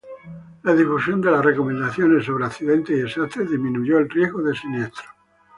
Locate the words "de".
1.21-1.29, 4.41-4.55